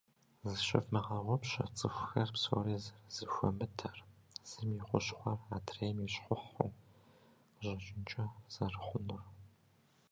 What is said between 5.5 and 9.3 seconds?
адрейм и щхъухьу къыщӏэкӏынкӏэ зэрыхъунур.